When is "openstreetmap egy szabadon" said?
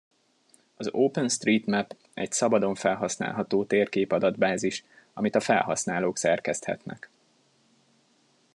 0.91-2.75